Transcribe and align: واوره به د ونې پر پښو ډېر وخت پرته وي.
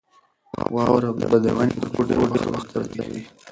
واوره 0.75 1.09
به 1.31 1.37
د 1.43 1.47
ونې 1.57 1.75
پر 1.79 1.87
پښو 1.93 2.03
ډېر 2.07 2.19
وخت 2.53 2.69
پرته 2.73 3.01
وي. 3.11 3.21